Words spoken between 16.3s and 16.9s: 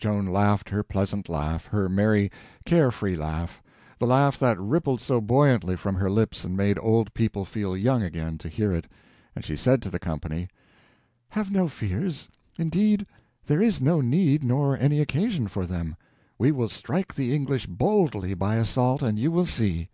We will